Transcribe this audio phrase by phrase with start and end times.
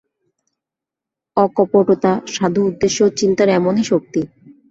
[1.37, 4.21] অকপটতা, সাধু উদ্দেশ্য ও চিন্তার এমনই শক্তি।